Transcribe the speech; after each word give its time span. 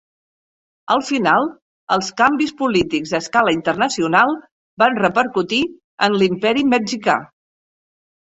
Al 0.93 1.01
final 1.07 1.43
els 1.95 2.07
canvis 2.21 2.53
polítics 2.61 3.13
a 3.17 3.19
escala 3.23 3.53
internacional 3.55 4.33
van 4.85 4.97
repercutir 5.01 5.59
en 6.09 6.17
l'Imperi 6.23 6.65
Mexicà. 6.71 7.19